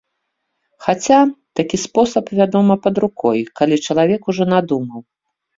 Хаця, 0.85 1.19
такі 1.59 1.77
спосаб, 1.83 2.25
вядома, 2.39 2.79
пад 2.87 2.95
рукой, 3.07 3.39
калі 3.61 3.75
чалавек 3.85 4.21
ужо 4.35 4.43
надумаў. 4.53 5.01